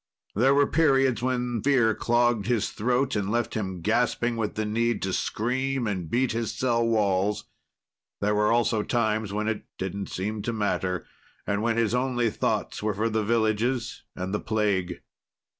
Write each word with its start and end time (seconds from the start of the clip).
There 0.33 0.55
were 0.55 0.65
periods 0.65 1.21
when 1.21 1.61
fear 1.61 1.93
clogged 1.93 2.47
his 2.47 2.71
throat 2.71 3.15
and 3.15 3.29
left 3.31 3.53
him 3.53 3.81
gasping 3.81 4.35
with 4.35 4.55
the 4.55 4.65
need 4.65 4.99
to 5.03 5.13
scream 5.13 5.85
and 5.85 6.09
beat 6.09 6.31
his 6.31 6.51
cell 6.51 6.83
walls. 6.83 7.43
There 8.19 8.33
were 8.33 8.51
also 8.51 8.81
times 8.81 9.31
when 9.31 9.47
it 9.47 9.63
didn't 9.77 10.09
seem 10.09 10.41
to 10.41 10.51
matter, 10.53 11.05
and 11.45 11.61
when 11.61 11.77
his 11.77 11.93
only 11.93 12.31
thoughts 12.31 12.81
were 12.81 12.95
for 12.95 13.09
the 13.11 13.23
villages 13.23 14.01
and 14.15 14.33
the 14.33 14.39
plague. 14.39 15.01